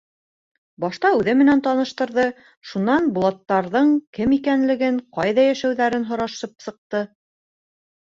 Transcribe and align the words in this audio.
Башта 0.85 1.11
үҙе 1.17 1.35
менән 1.41 1.61
таныштырҙы, 1.67 2.25
шунан 2.71 3.11
Булаттарҙың 3.19 3.95
кем 4.21 4.35
икәнлеген, 4.41 5.01
ҡайҙа 5.21 5.49
йәшәүҙәрен 5.53 6.13
һорашып 6.13 6.61
сыҡты. 6.69 7.09